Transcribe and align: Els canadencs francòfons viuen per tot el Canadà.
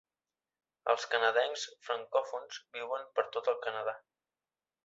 Els 0.93 1.05
canadencs 1.11 1.67
francòfons 1.89 2.59
viuen 2.79 3.07
per 3.19 3.29
tot 3.37 3.55
el 3.55 3.63
Canadà. 3.67 3.99